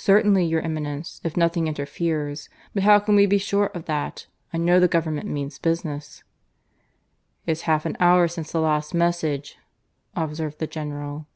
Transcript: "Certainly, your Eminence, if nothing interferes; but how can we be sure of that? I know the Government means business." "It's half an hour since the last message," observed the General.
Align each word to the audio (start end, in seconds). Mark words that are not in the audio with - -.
"Certainly, 0.00 0.46
your 0.46 0.62
Eminence, 0.62 1.20
if 1.22 1.36
nothing 1.36 1.66
interferes; 1.68 2.48
but 2.72 2.82
how 2.82 2.98
can 2.98 3.14
we 3.14 3.26
be 3.26 3.36
sure 3.36 3.66
of 3.74 3.84
that? 3.84 4.26
I 4.54 4.56
know 4.56 4.80
the 4.80 4.88
Government 4.88 5.26
means 5.28 5.58
business." 5.58 6.24
"It's 7.44 7.60
half 7.68 7.84
an 7.84 7.94
hour 8.00 8.26
since 8.26 8.52
the 8.52 8.60
last 8.62 8.94
message," 8.94 9.58
observed 10.16 10.60
the 10.60 10.66
General. 10.66 11.26